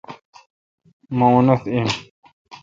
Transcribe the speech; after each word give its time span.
مہ 1.17 1.27
اونتھ 1.33 1.65
این۔ 1.73 1.87